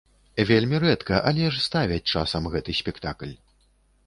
[0.51, 3.37] Вельмі рэдка, але ж ставяць часам гэты спектакль.